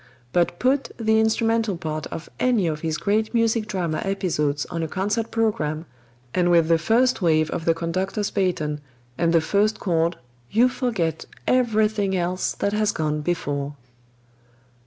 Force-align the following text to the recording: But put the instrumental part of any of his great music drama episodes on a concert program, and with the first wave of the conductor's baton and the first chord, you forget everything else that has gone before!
But 0.33 0.57
put 0.57 0.89
the 0.97 1.19
instrumental 1.19 1.77
part 1.77 2.07
of 2.07 2.27
any 2.39 2.65
of 2.65 2.79
his 2.79 2.97
great 2.97 3.35
music 3.35 3.67
drama 3.67 4.01
episodes 4.03 4.65
on 4.71 4.81
a 4.81 4.87
concert 4.87 5.29
program, 5.29 5.85
and 6.33 6.49
with 6.49 6.69
the 6.69 6.79
first 6.79 7.21
wave 7.21 7.51
of 7.51 7.65
the 7.65 7.75
conductor's 7.75 8.31
baton 8.31 8.81
and 9.15 9.31
the 9.31 9.41
first 9.41 9.79
chord, 9.79 10.17
you 10.49 10.69
forget 10.69 11.25
everything 11.45 12.15
else 12.17 12.53
that 12.53 12.73
has 12.73 12.91
gone 12.91 13.21
before! 13.21 13.75